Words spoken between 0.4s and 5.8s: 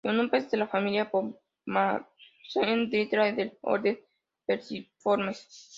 de la familia Pomacentridae del orden Perciformes.